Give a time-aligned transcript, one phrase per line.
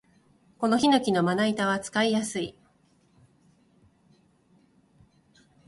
[0.57, 2.55] このヒノキのまな板は使いやすい